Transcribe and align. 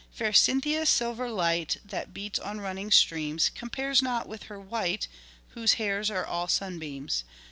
Fair 0.11 0.33
Cynthia's 0.33 0.89
silver 0.89 1.29
light, 1.29 1.77
That 1.85 2.11
beats 2.11 2.39
on 2.39 2.59
running 2.59 2.89
streams, 2.89 3.49
Compares 3.53 4.01
not 4.01 4.27
with 4.27 4.45
her 4.49 4.59
white, 4.59 5.07
Whose 5.49 5.73
hairs 5.73 6.09
are 6.09 6.25
all 6.25 6.47
sun 6.47 6.79
beams. 6.79 7.23